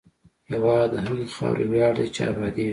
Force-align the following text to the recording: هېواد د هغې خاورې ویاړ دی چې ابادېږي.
هېواد 0.51 0.89
د 0.93 0.95
هغې 1.05 1.25
خاورې 1.35 1.65
ویاړ 1.71 1.93
دی 1.99 2.07
چې 2.15 2.21
ابادېږي. 2.31 2.69